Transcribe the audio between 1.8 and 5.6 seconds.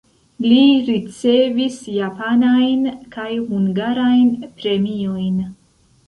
japanajn kaj hungarajn premiojn.